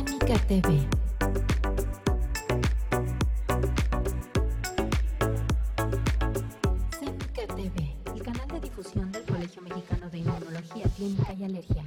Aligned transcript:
Semica 0.00 0.38
TV. 0.48 0.64
Semica 6.98 7.46
TV, 7.54 7.96
el 8.14 8.22
canal 8.22 8.48
de 8.48 8.60
difusión 8.60 9.12
del 9.12 9.24
Colegio 9.24 9.60
Mexicano 9.60 10.08
de 10.08 10.18
Inmunología 10.20 10.86
Clínica 10.96 11.34
y 11.34 11.44
Alergia. 11.44 11.84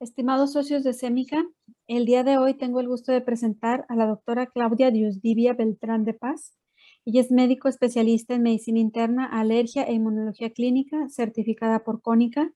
Estimados 0.00 0.54
socios 0.54 0.84
de 0.84 0.94
Semica, 0.94 1.44
el 1.86 2.06
día 2.06 2.24
de 2.24 2.38
hoy 2.38 2.54
tengo 2.54 2.80
el 2.80 2.88
gusto 2.88 3.12
de 3.12 3.20
presentar 3.20 3.84
a 3.90 3.94
la 3.94 4.06
doctora 4.06 4.46
Claudia 4.46 4.90
Diosdivia 4.90 5.52
Beltrán 5.52 6.06
de 6.06 6.14
Paz. 6.14 6.56
Ella 7.04 7.20
es 7.20 7.30
médico 7.30 7.68
especialista 7.68 8.34
en 8.34 8.44
medicina 8.44 8.78
interna, 8.78 9.26
alergia 9.26 9.82
e 9.82 9.92
inmunología 9.92 10.48
clínica, 10.48 11.10
certificada 11.10 11.84
por 11.84 12.00
Cónica 12.00 12.54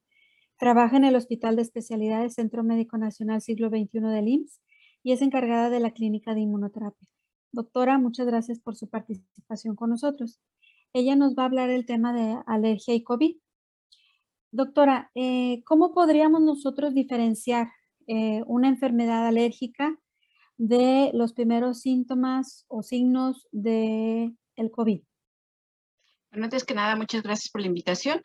Trabaja 0.58 0.96
en 0.96 1.04
el 1.04 1.14
Hospital 1.14 1.54
de 1.54 1.62
Especialidades 1.62 2.34
Centro 2.34 2.64
Médico 2.64 2.98
Nacional 2.98 3.40
Siglo 3.40 3.68
XXI 3.68 4.00
del 4.00 4.26
IMSS 4.26 4.60
y 5.04 5.12
es 5.12 5.22
encargada 5.22 5.70
de 5.70 5.78
la 5.78 5.92
clínica 5.92 6.34
de 6.34 6.40
inmunoterapia. 6.40 7.08
Doctora, 7.52 7.96
muchas 7.98 8.26
gracias 8.26 8.58
por 8.58 8.74
su 8.74 8.88
participación 8.88 9.76
con 9.76 9.90
nosotros. 9.90 10.40
Ella 10.92 11.14
nos 11.14 11.36
va 11.36 11.44
a 11.44 11.46
hablar 11.46 11.70
el 11.70 11.86
tema 11.86 12.12
de 12.12 12.42
alergia 12.46 12.92
y 12.94 13.04
COVID. 13.04 13.36
Doctora, 14.50 15.12
eh, 15.14 15.62
¿cómo 15.64 15.94
podríamos 15.94 16.40
nosotros 16.40 16.92
diferenciar 16.92 17.68
eh, 18.08 18.42
una 18.46 18.68
enfermedad 18.68 19.28
alérgica 19.28 19.96
de 20.56 21.12
los 21.14 21.34
primeros 21.34 21.82
síntomas 21.82 22.64
o 22.66 22.82
signos 22.82 23.46
del 23.52 24.36
el 24.56 24.70
COVID? 24.72 25.02
Bueno, 26.30 26.44
antes 26.44 26.64
que 26.64 26.74
nada, 26.74 26.94
muchas 26.94 27.22
gracias 27.22 27.50
por 27.50 27.62
la 27.62 27.68
invitación. 27.68 28.20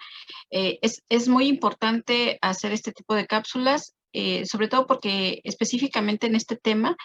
Eh, 0.51 0.79
es, 0.81 1.27
muy 1.27 1.47
importante 1.47 2.37
hacer 2.41 2.73
este 2.73 2.91
tipo 2.91 3.15
de 3.15 3.27
cápsulas, 3.27 3.95
eh, 4.11 4.45
sobre 4.45 4.67
todo 4.67 4.87
porque 4.87 5.39
específicamente 5.43 6.27
en 6.27 6.35
este 6.35 6.57
tema, 6.57 6.97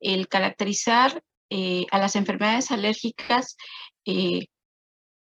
el 0.00 0.28
caracterizar 0.28 1.22
eh, 1.50 1.84
a 1.90 1.98
las 1.98 2.16
enfermedades 2.16 2.70
alérgicas, 2.70 3.56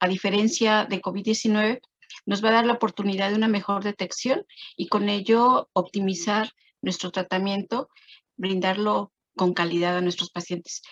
a 0.01 0.09
diferencia 0.09 0.87
de 0.89 1.03
COVID-19, 1.03 1.81
nos 2.27 2.45
va 2.45 2.51
a 2.51 2.53
dar 2.53 2.67
la 2.67 2.75
oportunidad 2.75 3.31
de 3.31 3.37
una 3.37 3.49
mejor 3.49 3.83
detección 3.83 4.45
y 4.77 4.87
con 4.87 5.09
ello 5.09 5.69
optimizar 5.73 6.53
nuestro 6.81 7.11
tratamiento, 7.11 7.89
brindarlo 8.37 9.12
con 9.37 9.53
calidad 9.53 9.97
a 9.97 10.01
nuestros 10.01 10.31
pacientes. 10.31 10.83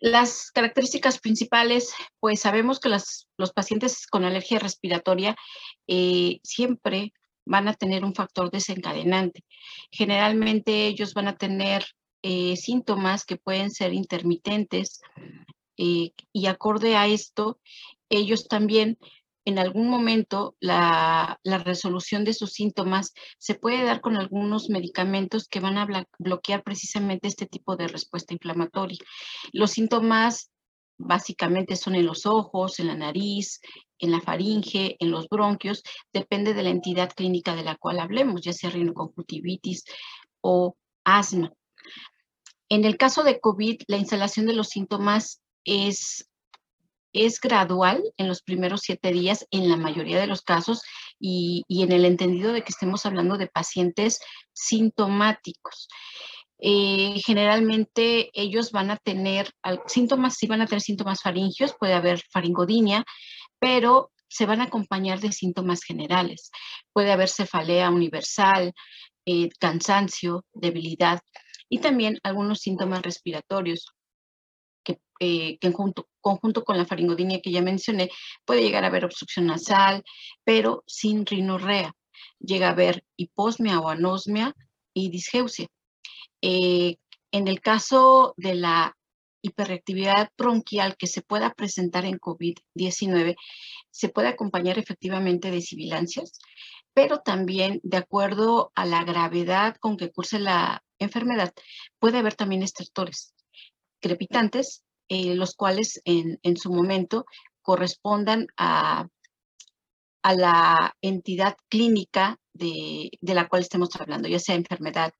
Las 0.00 0.50
características 0.50 1.18
principales, 1.18 1.92
pues 2.20 2.40
sabemos 2.40 2.80
que 2.80 2.88
los 2.88 3.52
pacientes 3.52 4.06
con 4.06 4.24
alergia 4.24 4.58
respiratoria 4.58 5.36
eh, 5.86 6.38
siempre 6.42 7.12
van 7.44 7.66
a 7.66 7.74
tener 7.74 8.04
un 8.04 8.14
factor 8.14 8.50
desencadenante. 8.50 9.42
Generalmente 9.90 10.86
ellos 10.86 11.14
van 11.14 11.28
a 11.28 11.36
tener 11.36 11.84
eh, 12.22 12.56
síntomas 12.56 13.24
que 13.24 13.36
pueden 13.36 13.70
ser 13.70 13.94
intermitentes 13.94 15.00
eh, 15.76 16.10
y 16.32 16.46
acorde 16.46 16.96
a 16.96 17.06
esto, 17.06 17.58
ellos 18.10 18.48
también 18.48 18.98
en 19.48 19.58
algún 19.58 19.88
momento 19.88 20.56
la, 20.60 21.40
resolución 21.42 22.22
de 22.24 22.34
sus 22.34 22.52
síntomas 22.52 23.14
se 23.38 23.54
puede 23.54 23.82
dar 23.82 24.02
con 24.02 24.16
algunos 24.16 24.68
medicamentos 24.68 25.48
que 25.48 25.60
van 25.60 25.78
a 25.78 25.86
bloquear 26.18 26.62
precisamente 26.62 27.28
este 27.28 27.46
tipo 27.46 27.74
de 27.74 27.88
respuesta 27.88 28.34
inflamatoria. 28.34 28.98
Los 29.52 29.70
síntomas 29.70 30.50
básicamente 30.98 31.76
son 31.76 31.94
en 31.94 32.04
los 32.04 32.26
ojos, 32.26 32.78
en 32.78 32.88
la 32.88 32.94
nariz, 32.94 33.60
en 33.98 34.10
la 34.10 34.20
faringe, 34.20 34.96
en 34.98 35.10
los 35.10 35.28
bronquios, 35.30 35.82
depende 36.12 36.52
de 36.52 36.64
la 36.64 36.70
entidad 36.70 37.10
clínica 37.16 37.56
de 37.56 37.64
la 37.64 37.76
cual 37.76 38.00
hablemos, 38.00 38.42
ya 38.42 38.52
sea 38.52 38.68
rinoconjuntivitis 38.68 39.84
o 40.42 40.76
asma. 41.04 41.52
En 42.68 42.84
el 42.84 42.98
caso 42.98 43.22
de 43.22 43.40
COVID, 43.40 43.80
la 43.86 43.96
instalación 43.96 44.44
de 44.44 44.52
los 44.52 44.68
síntomas 44.68 45.40
es 45.64 46.27
es 47.12 47.40
gradual 47.40 48.02
en 48.16 48.28
los 48.28 48.42
primeros 48.42 48.82
siete 48.82 49.12
días 49.12 49.46
en 49.50 49.68
la 49.68 49.76
mayoría 49.76 50.20
de 50.20 50.26
los 50.26 50.42
casos 50.42 50.82
y, 51.18 51.64
en 51.68 51.92
el 51.92 52.04
entendido 52.04 52.52
de 52.52 52.62
que 52.62 52.70
estemos 52.70 53.06
hablando 53.06 53.38
de 53.38 53.46
pacientes 53.46 54.20
sintomáticos. 54.52 55.88
Eh, 56.60 57.20
generalmente 57.24 58.30
ellos 58.32 58.72
van 58.72 58.90
a 58.90 58.96
tener 58.96 59.52
síntomas, 59.86 60.36
sí 60.36 60.46
van 60.46 60.62
a 60.62 60.66
tener 60.66 60.82
síntomas 60.82 61.22
faringios, 61.22 61.74
puede 61.78 61.94
haber 61.94 62.20
faringodinia, 62.30 63.04
pero 63.60 64.10
se 64.28 64.46
van 64.46 64.60
a 64.60 64.64
acompañar 64.64 65.20
de 65.20 65.32
síntomas 65.32 65.82
generales. 65.82 66.50
Puede 66.92 67.12
haber 67.12 67.28
cefalea 67.28 67.90
universal, 67.90 68.72
eh, 69.24 69.48
cansancio, 69.58 70.44
debilidad 70.52 71.20
y 71.68 71.78
también 71.78 72.18
algunos 72.22 72.60
síntomas 72.60 73.02
respiratorios 73.02 73.94
que, 75.18 75.48
eh, 75.48 75.58
en 75.60 75.72
conjunto 75.72 76.64
con 76.64 76.76
la 76.76 76.86
faringodinia 76.86 77.40
que 77.40 77.50
ya 77.52 77.62
mencioné, 77.62 78.10
puede 78.44 78.62
llegar 78.62 78.84
a 78.84 78.88
haber 78.88 79.04
obstrucción 79.04 79.46
nasal, 79.46 80.02
pero 80.44 80.84
sin 80.86 81.26
rinorrea. 81.26 81.92
Llega 82.40 82.68
a 82.68 82.72
haber 82.72 83.04
hiposmia 83.16 83.80
o 83.80 83.88
anosmia 83.88 84.54
y 84.94 85.10
disgeusia. 85.10 85.68
Eh, 86.42 86.96
en 87.32 87.48
el 87.48 87.60
caso 87.60 88.34
de 88.36 88.54
la 88.54 88.96
hiperreactividad 89.42 90.30
bronquial 90.36 90.96
que 90.96 91.06
se 91.06 91.22
pueda 91.22 91.54
presentar 91.54 92.04
en 92.04 92.18
COVID-19, 92.18 93.36
se 93.90 94.08
puede 94.08 94.28
acompañar 94.28 94.78
efectivamente 94.78 95.50
de 95.50 95.60
sibilancias, 95.60 96.38
pero 96.92 97.20
también 97.20 97.80
de 97.82 97.98
acuerdo 97.98 98.72
a 98.74 98.84
la 98.84 99.04
gravedad 99.04 99.76
con 99.78 99.96
que 99.96 100.10
curse 100.10 100.38
la 100.40 100.82
enfermedad, 100.98 101.52
puede 102.00 102.18
haber 102.18 102.34
también 102.34 102.62
estertores 102.62 103.34
crepitantes 104.00 104.84
eh, 105.08 105.34
los 105.34 105.54
cuales 105.54 106.00
en, 106.04 106.56
su 106.56 106.72
momento 106.72 107.26
correspondan 107.62 108.46
a, 108.56 109.08
a 110.22 110.34
la 110.34 110.96
entidad 111.00 111.56
clínica 111.68 112.38
de, 112.58 113.10
la 113.22 113.48
cual 113.48 113.62
estemos 113.62 113.88
hablando, 113.96 114.28
ya 114.28 114.38
sea 114.38 114.54
enfermedad 114.54 115.12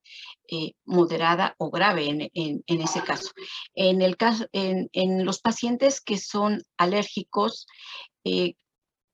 eh, 0.50 0.72
moderada 0.84 1.54
o 1.58 1.70
grave 1.70 2.30
en, 2.34 2.62
ese 2.66 3.02
caso. 3.02 3.30
En, 3.74 4.02
el 4.02 4.16
caso 4.16 4.46
en, 4.52 5.24
los 5.24 5.40
pacientes 5.40 6.00
que 6.00 6.18
son 6.18 6.62
alérgicos, 6.76 7.66
eh, 8.24 8.54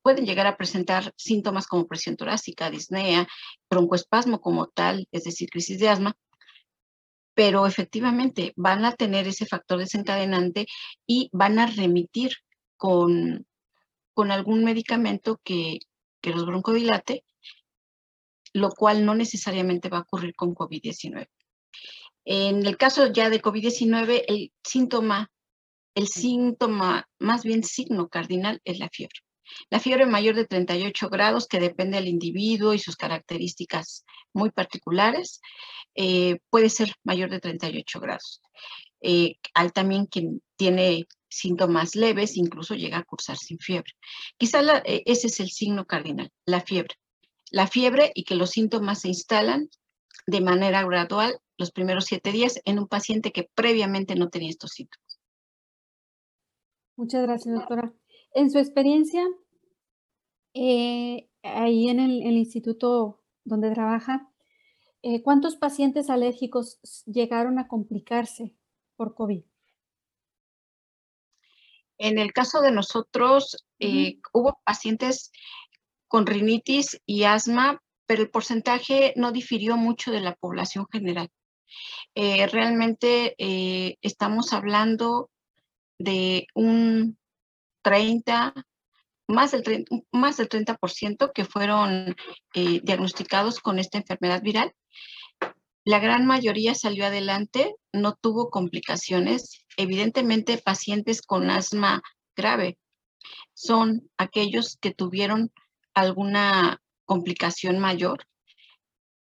pueden 0.02 0.26
llegar 0.26 0.46
a 0.46 0.56
presentar 0.56 1.12
síntomas 1.16 1.66
como 1.66 1.86
presión 1.86 2.16
torácica, 2.16 2.70
disnea, 2.70 3.26
broncoespasmo 3.70 4.40
como 4.40 4.66
tal, 4.66 5.08
es 5.12 5.24
decir, 5.24 5.48
crisis 5.50 5.78
de 5.78 5.88
asma, 5.88 6.16
pero 7.34 7.66
efectivamente 7.66 8.52
van 8.56 8.84
a 8.84 8.94
tener 8.94 9.26
ese 9.26 9.46
factor 9.46 9.78
desencadenante 9.78 10.66
y 11.06 11.28
van 11.32 11.58
a 11.58 11.66
remitir 11.66 12.32
con, 12.76 13.46
con 14.14 14.30
algún 14.30 14.64
medicamento 14.64 15.40
que, 15.44 15.80
que 16.20 16.30
los 16.30 16.46
broncodilate, 16.46 17.24
lo 18.52 18.70
cual 18.70 19.04
no 19.04 19.14
necesariamente 19.14 19.88
va 19.88 19.98
a 19.98 20.02
ocurrir 20.02 20.34
con 20.34 20.54
COVID-19. 20.54 21.28
En 22.24 22.64
el 22.64 22.76
caso 22.76 23.12
ya 23.12 23.28
de 23.28 23.42
COVID-19, 23.42 24.24
el 24.28 24.52
síntoma, 24.62 25.30
el 25.94 26.08
síntoma, 26.08 27.08
más 27.18 27.44
bien 27.44 27.62
signo 27.62 28.08
cardinal, 28.08 28.60
es 28.64 28.78
la 28.78 28.88
fiebre. 28.88 29.23
La 29.70 29.80
fiebre 29.80 30.06
mayor 30.06 30.34
de 30.34 30.46
38 30.46 31.08
grados, 31.08 31.46
que 31.46 31.60
depende 31.60 31.96
del 31.96 32.08
individuo 32.08 32.74
y 32.74 32.78
sus 32.78 32.96
características 32.96 34.04
muy 34.32 34.50
particulares, 34.50 35.40
eh, 35.94 36.38
puede 36.50 36.70
ser 36.70 36.92
mayor 37.04 37.30
de 37.30 37.40
38 37.40 38.00
grados. 38.00 38.40
Eh, 39.00 39.36
hay 39.54 39.70
también 39.70 40.06
quien 40.06 40.42
tiene 40.56 41.06
síntomas 41.28 41.94
leves, 41.94 42.36
incluso 42.36 42.74
llega 42.74 42.98
a 42.98 43.04
cursar 43.04 43.36
sin 43.36 43.58
fiebre. 43.58 43.92
Quizá 44.38 44.60
eh, 44.84 45.02
ese 45.06 45.26
es 45.26 45.40
el 45.40 45.50
signo 45.50 45.84
cardinal, 45.84 46.30
la 46.46 46.60
fiebre. 46.60 46.94
La 47.50 47.66
fiebre 47.66 48.12
y 48.14 48.24
que 48.24 48.34
los 48.34 48.50
síntomas 48.50 49.02
se 49.02 49.08
instalan 49.08 49.68
de 50.26 50.40
manera 50.40 50.82
gradual 50.84 51.38
los 51.58 51.70
primeros 51.70 52.06
siete 52.06 52.32
días 52.32 52.60
en 52.64 52.78
un 52.78 52.88
paciente 52.88 53.32
que 53.32 53.48
previamente 53.54 54.16
no 54.16 54.28
tenía 54.28 54.50
estos 54.50 54.70
síntomas. 54.72 55.20
Muchas 56.96 57.22
gracias, 57.22 57.54
doctora. 57.54 57.92
En 58.34 58.50
su 58.50 58.58
experiencia, 58.58 59.24
ahí 60.54 61.88
en 61.88 62.00
el, 62.00 62.22
el, 62.22 62.36
instituto 62.36 63.22
donde 63.44 63.70
trabaja, 63.70 64.28
eh, 65.06 65.22
¿cuántos 65.22 65.56
pacientes 65.56 66.08
alérgicos 66.08 66.80
llegaron 67.04 67.58
a 67.58 67.68
complicarse 67.68 68.54
por 68.96 69.14
COVID? 69.14 69.42
En 71.98 72.18
el 72.18 72.32
caso 72.32 72.62
de 72.62 72.72
nosotros, 72.72 73.66
eh, 73.80 74.18
hubo 74.32 74.62
pacientes 74.64 75.30
con 76.08 76.26
rinitis 76.26 77.02
y 77.04 77.24
asma, 77.24 77.82
pero 78.06 78.22
el 78.22 78.30
porcentaje 78.30 79.12
no 79.16 79.30
difirió 79.30 79.76
mucho 79.76 80.10
de 80.10 80.20
la 80.20 80.36
población 80.36 80.86
general. 80.90 81.28
Eh, 82.14 82.46
realmente 82.46 83.34
estamos 84.00 84.54
hablando 84.54 85.30
de 85.98 86.46
un 86.54 87.18
30 87.84 88.54
más 89.28 89.52
del, 89.52 89.84
más 90.10 90.36
del 90.38 90.48
30% 90.48 91.32
que 91.32 91.44
fueron 91.44 92.16
eh, 92.54 92.80
diagnosticados 92.82 93.60
con 93.60 93.78
esta 93.78 93.98
enfermedad 93.98 94.42
viral. 94.42 94.74
La 95.84 95.98
gran 95.98 96.26
mayoría 96.26 96.74
salió 96.74 97.06
adelante, 97.06 97.74
no 97.92 98.14
tuvo 98.14 98.50
complicaciones. 98.50 99.64
Evidentemente, 99.76 100.58
pacientes 100.58 101.20
con 101.22 101.50
asma 101.50 102.02
grave 102.34 102.78
son 103.52 104.10
aquellos 104.18 104.78
que 104.80 104.92
tuvieron 104.92 105.52
alguna 105.94 106.80
complicación 107.04 107.78
mayor, 107.78 108.26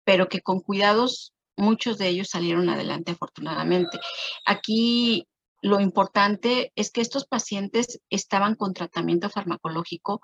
pero 0.03 0.29
que 0.29 0.41
con 0.41 0.61
cuidados 0.61 1.33
muchos 1.57 1.97
de 1.97 2.07
ellos 2.07 2.29
salieron 2.29 2.69
adelante 2.69 3.11
afortunadamente. 3.11 3.99
Aquí 4.45 5.27
lo 5.61 5.79
importante 5.79 6.71
es 6.75 6.91
que 6.91 7.01
estos 7.01 7.25
pacientes 7.25 8.01
estaban 8.09 8.55
con 8.55 8.73
tratamiento 8.73 9.29
farmacológico 9.29 10.21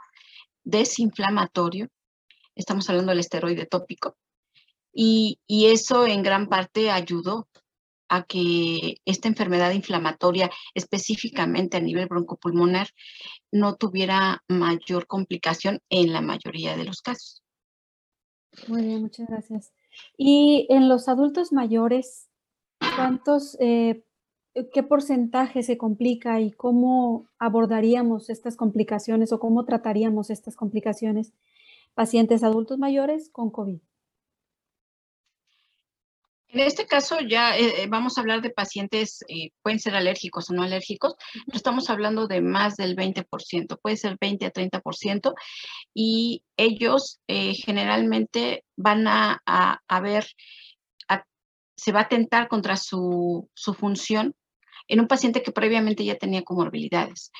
desinflamatorio, 0.63 1.87
estamos 2.55 2.89
hablando 2.89 3.11
del 3.11 3.19
esteroide 3.19 3.65
tópico, 3.65 4.17
y, 4.99 5.37
eso 5.47 6.07
en 6.07 6.23
gran 6.23 6.47
parte 6.47 6.89
ayudó 6.89 7.47
a 8.09 8.23
que 8.23 8.97
esta 9.05 9.27
enfermedad 9.27 9.71
inflamatoria, 9.71 10.49
específicamente 10.73 11.77
a 11.77 11.81
nivel 11.81 12.07
broncopulmonar, 12.07 12.87
no 13.51 13.75
tuviera 13.75 14.43
mayor 14.47 15.05
complicación 15.05 15.81
en 15.89 16.13
la 16.13 16.21
mayoría 16.21 16.75
de 16.75 16.85
los 16.85 17.01
casos. 17.01 17.43
Muy 18.67 18.81
bien, 18.81 19.01
muchas 19.03 19.27
gracias. 19.27 19.71
Y 20.17 20.65
en 20.69 20.89
los 20.89 21.07
adultos 21.07 21.51
mayores, 21.51 22.29
¿cuántos 22.95 23.55
eh, 23.59 24.03
¿qué 24.73 24.83
porcentaje 24.83 25.63
se 25.63 25.77
complica 25.77 26.39
y 26.39 26.51
cómo 26.51 27.27
abordaríamos 27.39 28.29
estas 28.29 28.55
complicaciones 28.55 29.31
o 29.31 29.39
cómo 29.39 29.65
trataríamos 29.65 30.29
estas 30.29 30.55
complicaciones 30.55 31.33
pacientes 31.93 32.43
adultos 32.43 32.77
mayores 32.77 33.29
con 33.29 33.49
COVID? 33.49 33.79
En 36.49 36.61
este 36.61 36.85
caso 36.85 37.19
ya 37.19 37.57
eh, 37.57 37.83
eh, 37.83 37.87
vamos 37.87 38.17
a 38.17 38.21
hablar 38.21 38.41
de 38.41 38.49
pacientes, 38.49 39.19
pueden 39.61 39.79
ser 39.79 39.95
alérgicos 39.95 40.49
o 40.49 40.53
no 40.53 40.63
alérgicos, 40.63 41.15
pero 41.45 41.57
estamos 41.57 41.89
hablando 41.89 42.27
de 42.27 42.41
más 42.41 42.77
del 42.77 42.95
20%, 42.95 43.79
puede 43.81 43.97
ser 43.97 44.17
20 44.19 44.45
a 44.45 44.53
30%, 44.53 45.33
y 45.93 46.43
ellos 46.55 47.19
generalmente 47.27 48.63
van 48.77 49.07
a, 49.07 49.41
ver, 50.01 50.25
se 51.75 51.91
va 51.91 51.99
a 51.99 52.03
atentar 52.03 52.47
contra 52.47 52.77
su, 52.77 53.49
su 53.53 53.73
función 53.73 54.33
en 54.87 54.99
un 54.99 55.07
paciente 55.07 55.43
que 55.43 55.51
previamente 55.51 56.05
ya 56.05 56.15
tenía 56.15 56.43
comorbilidades. 56.43 57.31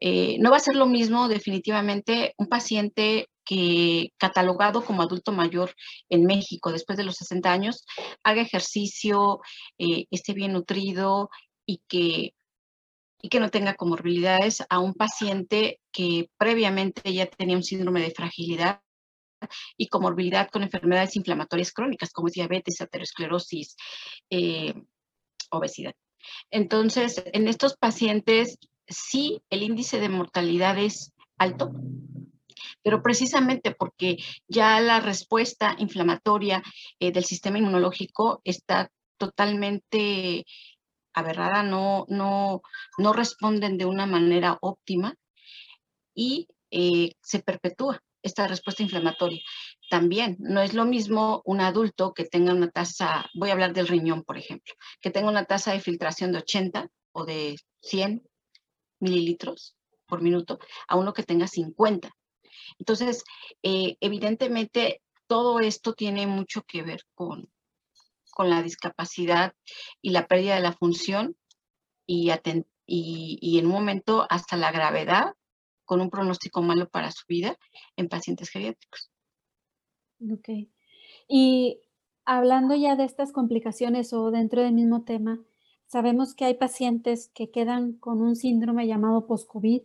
Eh, 0.00 0.38
no 0.40 0.50
va 0.50 0.58
a 0.58 0.60
ser 0.60 0.76
lo 0.76 0.86
mismo 0.86 1.28
definitivamente 1.28 2.34
un 2.38 2.48
paciente 2.48 3.28
que 3.44 4.12
catalogado 4.18 4.84
como 4.84 5.02
adulto 5.02 5.32
mayor 5.32 5.74
en 6.10 6.24
México 6.24 6.70
después 6.70 6.98
de 6.98 7.04
los 7.04 7.16
60 7.16 7.50
años, 7.50 7.84
haga 8.22 8.42
ejercicio, 8.42 9.40
eh, 9.78 10.04
esté 10.10 10.34
bien 10.34 10.52
nutrido 10.52 11.30
y 11.66 11.80
que, 11.88 12.34
y 13.22 13.28
que 13.30 13.40
no 13.40 13.50
tenga 13.50 13.74
comorbilidades 13.74 14.62
a 14.68 14.78
un 14.80 14.94
paciente 14.94 15.80
que 15.92 16.30
previamente 16.38 17.12
ya 17.12 17.26
tenía 17.26 17.56
un 17.56 17.64
síndrome 17.64 18.02
de 18.02 18.10
fragilidad 18.10 18.82
y 19.76 19.88
comorbilidad 19.88 20.50
con 20.50 20.62
enfermedades 20.62 21.16
inflamatorias 21.16 21.72
crónicas 21.72 22.12
como 22.12 22.28
es 22.28 22.34
diabetes, 22.34 22.80
aterosclerosis, 22.80 23.76
eh, 24.30 24.74
obesidad. 25.50 25.94
Entonces, 26.50 27.22
en 27.32 27.48
estos 27.48 27.76
pacientes 27.76 28.58
sí 28.86 29.42
el 29.50 29.62
índice 29.62 30.00
de 30.00 30.08
mortalidad 30.08 30.78
es 30.78 31.12
alto, 31.36 31.70
pero 32.82 33.02
precisamente 33.02 33.74
porque 33.74 34.16
ya 34.46 34.80
la 34.80 35.00
respuesta 35.00 35.74
inflamatoria 35.78 36.62
eh, 36.98 37.12
del 37.12 37.24
sistema 37.24 37.58
inmunológico 37.58 38.40
está 38.44 38.90
totalmente 39.18 40.46
aberrada, 41.12 41.62
no, 41.62 42.06
no, 42.08 42.62
no 42.96 43.12
responden 43.12 43.76
de 43.76 43.84
una 43.84 44.06
manera 44.06 44.58
óptima 44.60 45.14
y 46.14 46.48
eh, 46.70 47.12
se 47.20 47.40
perpetúa 47.40 48.02
esta 48.22 48.46
respuesta 48.46 48.82
inflamatoria. 48.82 49.40
También 49.90 50.36
no 50.38 50.60
es 50.60 50.74
lo 50.74 50.84
mismo 50.84 51.42
un 51.44 51.60
adulto 51.60 52.12
que 52.12 52.24
tenga 52.24 52.52
una 52.52 52.70
tasa, 52.70 53.28
voy 53.34 53.50
a 53.50 53.52
hablar 53.52 53.72
del 53.72 53.88
riñón, 53.88 54.24
por 54.24 54.38
ejemplo, 54.38 54.74
que 55.00 55.10
tenga 55.10 55.28
una 55.28 55.44
tasa 55.44 55.72
de 55.72 55.80
filtración 55.80 56.32
de 56.32 56.38
80 56.38 56.90
o 57.12 57.24
de 57.24 57.56
100 57.82 58.22
mililitros 59.00 59.76
por 60.06 60.22
minuto, 60.22 60.58
a 60.88 60.96
uno 60.96 61.12
que 61.12 61.22
tenga 61.22 61.46
50. 61.46 62.10
Entonces, 62.78 63.24
eh, 63.62 63.96
evidentemente, 64.00 65.02
todo 65.26 65.60
esto 65.60 65.92
tiene 65.92 66.26
mucho 66.26 66.62
que 66.62 66.82
ver 66.82 67.02
con, 67.14 67.50
con 68.30 68.50
la 68.50 68.62
discapacidad 68.62 69.54
y 70.00 70.10
la 70.10 70.26
pérdida 70.26 70.54
de 70.54 70.62
la 70.62 70.72
función 70.72 71.36
y, 72.06 72.30
y, 72.86 73.38
y 73.40 73.58
en 73.58 73.66
un 73.66 73.72
momento 73.72 74.26
hasta 74.30 74.56
la 74.56 74.72
gravedad 74.72 75.34
con 75.88 76.02
un 76.02 76.10
pronóstico 76.10 76.60
malo 76.60 76.86
para 76.90 77.10
su 77.10 77.24
vida 77.26 77.56
en 77.96 78.10
pacientes 78.10 78.50
geriátricos. 78.50 79.10
Ok. 80.30 80.68
Y 81.26 81.80
hablando 82.26 82.74
ya 82.76 82.94
de 82.94 83.04
estas 83.04 83.32
complicaciones 83.32 84.12
o 84.12 84.30
dentro 84.30 84.62
del 84.62 84.74
mismo 84.74 85.04
tema, 85.04 85.40
sabemos 85.86 86.34
que 86.34 86.44
hay 86.44 86.54
pacientes 86.54 87.30
que 87.34 87.50
quedan 87.50 87.94
con 87.94 88.20
un 88.20 88.36
síndrome 88.36 88.86
llamado 88.86 89.26
post-COVID 89.26 89.80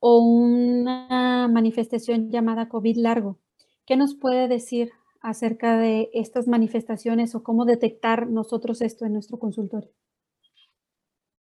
o 0.00 0.18
una 0.18 1.46
manifestación 1.52 2.30
llamada 2.30 2.70
COVID 2.70 2.96
largo. 2.96 3.38
¿Qué 3.84 3.96
nos 3.96 4.14
puede 4.14 4.48
decir 4.48 4.92
acerca 5.20 5.76
de 5.76 6.08
estas 6.14 6.48
manifestaciones 6.48 7.34
o 7.34 7.42
cómo 7.42 7.66
detectar 7.66 8.28
nosotros 8.28 8.80
esto 8.80 9.04
en 9.04 9.12
nuestro 9.12 9.38
consultorio? 9.38 9.90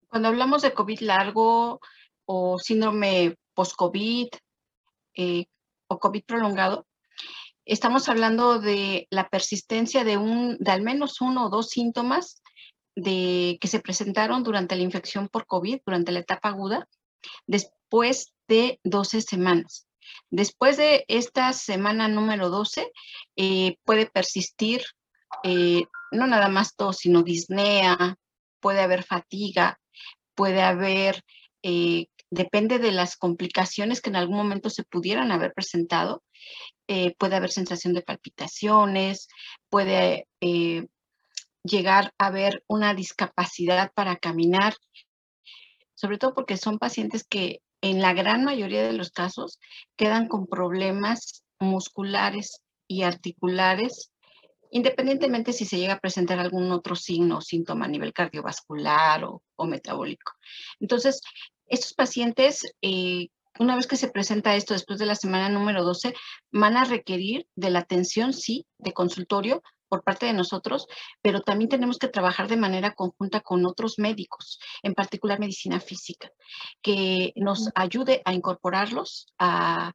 Cuando 0.10 0.28
hablamos 0.28 0.62
de 0.62 0.74
COVID 0.74 1.00
largo 1.00 1.80
o 2.26 2.60
síndrome 2.60 3.38
post-COVID 3.54 4.30
eh, 5.16 5.46
o 5.88 6.00
COVID 6.00 6.24
prolongado, 6.26 6.88
estamos 7.66 8.10
hablando 8.10 8.60
de 8.60 9.08
la 9.10 9.30
persistencia 9.30 10.04
de, 10.04 10.18
un, 10.18 10.58
de 10.60 10.72
al 10.72 10.82
menos 10.82 11.22
uno 11.22 11.46
o 11.46 11.50
dos 11.50 11.70
síntomas 11.70 12.42
de, 12.96 13.58
que 13.62 13.68
se 13.68 13.80
presentaron 13.80 14.44
durante 14.44 14.76
la 14.76 14.84
infección 14.84 15.28
por 15.28 15.46
COVID, 15.46 15.82
durante 15.86 16.12
la 16.12 16.20
etapa 16.20 16.50
aguda, 16.50 16.88
después 17.48 18.34
de 18.48 18.80
12 18.84 19.22
semanas. 19.22 19.88
Después 20.30 20.78
de 20.78 21.06
esta 21.08 21.54
semana 21.54 22.08
número 22.08 22.50
12, 22.50 22.92
eh, 23.36 23.78
puede 23.84 24.06
persistir 24.06 24.84
eh, 25.44 25.86
no 26.12 26.28
nada 26.28 26.50
más 26.50 26.76
tos, 26.76 26.98
sino 26.98 27.24
disnea, 27.24 28.16
puede 28.60 28.82
haber 28.82 29.04
fatiga, 29.04 29.80
puede 30.36 30.62
haber 30.62 31.24
depende 32.34 32.80
de 32.80 32.92
las 32.92 33.16
complicaciones 33.16 34.02
que 34.02 34.10
en 34.10 34.16
algún 34.16 34.38
momento 34.38 34.70
se 34.70 34.84
pudieran 34.84 35.32
haber 35.32 35.54
presentado. 35.54 36.24
Eh, 36.88 37.16
puede 37.18 37.36
haber 37.36 37.52
sensación 37.52 37.94
de 37.94 38.02
palpitaciones, 38.02 39.28
puede 39.70 40.28
eh, 40.42 40.88
llegar 41.64 42.12
a 42.18 42.28
haber 42.28 42.64
una 42.68 42.94
discapacidad 42.94 43.92
para 43.94 44.18
caminar, 44.18 44.76
sobre 45.94 46.18
todo 46.18 46.34
porque 46.34 46.58
son 46.58 46.80
pacientes 46.80 47.24
que 47.24 47.62
en 47.82 48.02
la 48.02 48.14
gran 48.14 48.44
mayoría 48.44 48.84
de 48.84 48.94
los 48.94 49.12
casos 49.12 49.60
quedan 49.96 50.28
con 50.28 50.48
problemas 50.48 51.44
musculares 51.60 52.62
y 52.88 53.04
articulares, 53.04 54.12
independientemente 54.72 55.54
si 55.54 55.66
se 55.66 55.78
llega 55.78 55.94
a 55.94 56.00
presentar 56.00 56.40
algún 56.40 56.72
otro 56.72 56.96
signo 56.96 57.38
o 57.38 57.42
síntoma 57.42 57.86
a 57.86 57.90
nivel 57.90 58.12
cardiovascular 58.12 59.24
o, 59.24 59.44
o 59.56 59.66
metabólico. 59.66 60.34
Entonces, 60.80 61.22
estos 61.74 61.94
pacientes, 61.94 62.64
eh, 62.82 63.30
una 63.60 63.76
vez 63.76 63.88
que 63.88 63.98
se 63.98 64.08
presenta 64.08 64.56
esto 64.56 64.74
después 64.74 65.00
de 65.00 65.06
la 65.06 65.16
semana 65.16 65.50
número 65.50 65.84
12, 65.84 66.14
van 66.52 66.78
a 66.78 66.86
requerir 66.86 67.48
de 67.56 67.72
la 67.72 67.80
atención, 67.80 68.34
sí, 68.34 68.66
de 68.78 68.94
consultorio 68.94 69.62
por 69.90 70.04
parte 70.04 70.26
de 70.26 70.34
nosotros, 70.34 70.88
pero 71.22 71.42
también 71.42 71.70
tenemos 71.70 71.98
que 72.00 72.08
trabajar 72.08 72.48
de 72.48 72.58
manera 72.58 72.94
conjunta 72.94 73.42
con 73.42 73.66
otros 73.66 74.00
médicos, 74.00 74.60
en 74.82 74.94
particular 74.94 75.40
medicina 75.40 75.80
física, 75.80 76.32
que 76.82 77.34
nos 77.36 77.70
ayude 77.76 78.22
a 78.26 78.34
incorporarlos 78.34 79.28
a, 79.38 79.94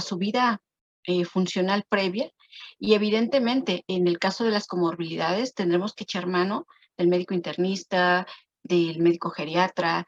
su 0.00 0.16
vida 0.16 0.60
eh, 1.04 1.24
funcional 1.24 1.84
previa. 1.88 2.30
Y 2.78 2.94
evidentemente, 2.94 3.84
en 3.86 4.08
el 4.08 4.18
caso 4.18 4.44
de 4.44 4.50
las 4.50 4.66
comorbilidades, 4.66 5.54
tendremos 5.54 5.94
que 5.94 6.04
echar 6.04 6.26
mano 6.26 6.66
del 6.96 7.08
médico 7.08 7.34
internista, 7.34 8.26
del 8.64 8.98
médico 8.98 9.30
geriatra, 9.30 10.06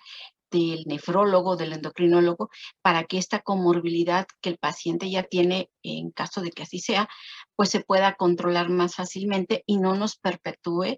del 0.50 0.84
nefrólogo, 0.86 1.56
del 1.56 1.72
endocrinólogo, 1.72 2.50
para 2.82 3.04
que 3.04 3.18
esta 3.18 3.40
comorbilidad 3.40 4.26
que 4.40 4.50
el 4.50 4.58
paciente 4.58 5.10
ya 5.10 5.22
tiene, 5.22 5.70
en 5.82 6.10
caso 6.10 6.40
de 6.40 6.50
que 6.50 6.62
así 6.62 6.78
sea, 6.78 7.08
pues 7.56 7.70
se 7.70 7.80
pueda 7.80 8.14
controlar 8.14 8.68
más 8.68 8.94
fácilmente 8.94 9.62
y 9.66 9.78
no 9.78 9.94
nos 9.94 10.16
perpetúe 10.16 10.96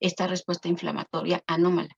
esta 0.00 0.26
respuesta 0.26 0.68
inflamatoria 0.68 1.42
anómala. 1.46 1.96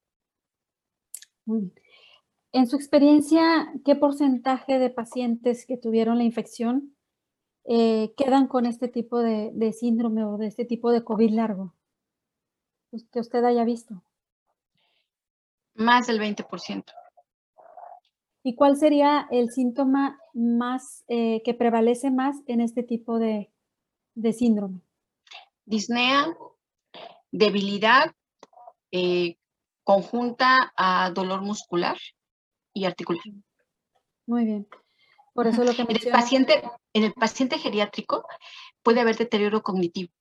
En 2.53 2.67
su 2.67 2.77
experiencia, 2.77 3.73
¿qué 3.85 3.97
porcentaje 3.97 4.79
de 4.79 4.91
pacientes 4.91 5.67
que 5.67 5.77
tuvieron 5.77 6.19
la 6.19 6.25
infección 6.25 6.95
eh, 7.65 8.13
quedan 8.17 8.49
con 8.49 8.67
este 8.67 8.89
tipo 8.89 9.21
de, 9.21 9.51
de, 9.55 9.73
síndrome 9.73 10.25
o 10.25 10.37
de 10.37 10.49
este 10.49 10.65
tipo 10.65 10.91
de 10.91 11.05
COVID 11.05 11.31
largo? 11.31 11.75
Pues, 12.91 13.07
que 13.11 13.21
usted 13.21 13.45
haya 13.45 13.65
visto. 13.65 14.03
Más 15.75 16.07
del 16.07 16.21
20%. 16.21 16.85
¿Y 18.45 18.55
cuál 18.55 18.77
sería 18.77 19.29
el 19.31 19.51
síntoma 19.51 20.19
más 20.35 21.05
eh, 21.09 21.43
que 21.45 21.55
prevalece 21.55 22.11
más 22.11 22.37
en 22.47 22.61
este 22.61 22.83
tipo 22.83 23.19
de, 23.19 23.53
de 24.15 24.33
síndrome? 24.33 24.81
Disnea, 25.65 26.27
debilidad 27.31 28.13
eh, 28.91 29.37
conjunta 29.85 30.73
a 30.77 31.11
dolor 31.11 31.43
muscular 31.43 31.97
y 32.75 32.85
articular. 32.85 33.23
Muy 34.27 34.45
bien. 34.45 34.69
Por 35.35 35.47
eso 35.47 35.65
lo 35.65 35.73
que 35.73 35.83
en 35.83 35.91
el 35.91 36.13
paciente 36.13 36.63
En 36.93 37.05
el 37.05 37.15
paciente 37.15 37.59
geriátrico 37.59 38.27
puede 38.83 39.01
haber 39.01 39.17
deterioro 39.17 39.63
cognitivo. 39.63 40.13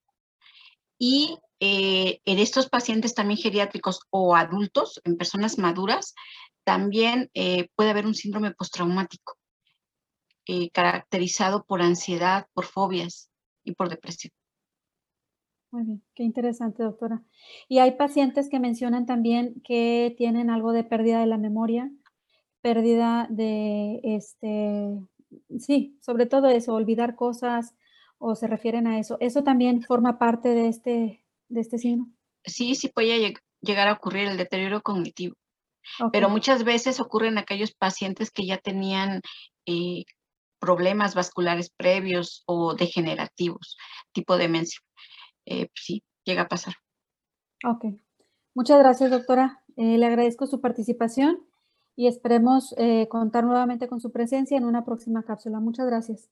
Y 0.97 1.39
eh, 1.61 2.19
en 2.25 2.39
estos 2.39 2.67
pacientes 2.67 3.15
también 3.15 3.39
geriátricos 3.39 4.01
o 4.09 4.35
adultos, 4.35 4.99
en 5.05 5.15
personas 5.15 5.57
maduras, 5.57 6.13
también 6.65 7.29
eh, 7.33 7.69
puede 7.75 7.91
haber 7.91 8.05
un 8.05 8.15
síndrome 8.15 8.51
postraumático, 8.51 9.37
caracterizado 10.73 11.63
por 11.63 11.81
ansiedad, 11.81 12.47
por 12.53 12.65
fobias 12.65 13.31
y 13.63 13.73
por 13.73 13.87
depresión. 13.87 14.33
Muy 15.71 15.85
bien, 15.85 16.03
qué 16.15 16.23
interesante, 16.23 16.83
doctora. 16.83 17.23
Y 17.69 17.79
hay 17.79 17.91
pacientes 17.91 18.49
que 18.49 18.59
mencionan 18.59 19.05
también 19.05 19.61
que 19.63 20.13
tienen 20.17 20.49
algo 20.49 20.73
de 20.73 20.83
pérdida 20.83 21.21
de 21.21 21.27
la 21.27 21.37
memoria, 21.37 21.89
pérdida 22.59 23.27
de, 23.29 24.01
este, 24.03 24.99
sí, 25.59 25.97
sobre 26.01 26.25
todo 26.25 26.49
eso, 26.49 26.73
olvidar 26.73 27.15
cosas 27.15 27.73
o 28.17 28.35
se 28.35 28.47
refieren 28.47 28.85
a 28.85 28.99
eso. 28.99 29.15
¿Eso 29.21 29.43
también 29.43 29.81
forma 29.81 30.19
parte 30.19 30.49
de 30.49 30.67
este, 30.67 31.20
de 31.51 31.61
este 31.61 31.77
signo? 31.77 32.11
Sí, 32.43 32.75
sí 32.75 32.89
puede 32.89 33.33
llegar 33.61 33.87
a 33.87 33.93
ocurrir 33.93 34.27
el 34.27 34.37
deterioro 34.37 34.81
cognitivo, 34.81 35.35
pero 36.11 36.29
muchas 36.29 36.63
veces 36.63 36.99
ocurren 36.99 37.37
aquellos 37.37 37.73
pacientes 37.73 38.31
que 38.31 38.45
ya 38.45 38.57
tenían 38.57 39.21
eh, 39.65 40.05
problemas 40.59 41.15
vasculares 41.15 41.69
previos 41.69 42.43
o 42.45 42.75
degenerativos, 42.75 43.77
tipo 44.13 44.37
demencia. 44.37 44.79
Eh, 45.45 45.67
pues 45.67 45.83
sí, 45.83 46.03
llega 46.23 46.43
a 46.43 46.47
pasar. 46.47 46.75
Ok. 47.65 47.85
Muchas 48.53 48.79
gracias, 48.79 49.11
doctora. 49.11 49.63
Eh, 49.77 49.97
le 49.97 50.05
agradezco 50.05 50.47
su 50.47 50.61
participación 50.61 51.45
y 51.95 52.07
esperemos 52.07 52.73
eh, 52.77 53.07
contar 53.09 53.43
nuevamente 53.43 53.87
con 53.87 54.01
su 54.01 54.11
presencia 54.11 54.57
en 54.57 54.65
una 54.65 54.83
próxima 54.83 55.23
cápsula. 55.23 55.59
Muchas 55.59 55.85
gracias. 55.85 56.29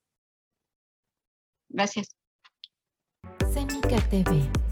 Gracias. 1.70 2.16
TV 4.10 4.69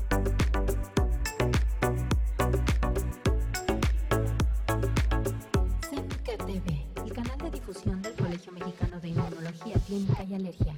Mexicano 8.52 9.00
de 9.00 9.10
Inmunología 9.10 9.76
Clínica 9.86 10.24
y 10.24 10.34
Alergia. 10.36 10.76